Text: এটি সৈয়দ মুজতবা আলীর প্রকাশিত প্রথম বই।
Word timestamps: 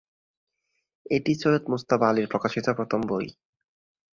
এটি 1.05 1.31
সৈয়দ 1.35 1.63
মুজতবা 1.71 2.05
আলীর 2.09 2.27
প্রকাশিত 2.27 2.65
প্রথম 2.77 2.99
বই। 3.07 3.27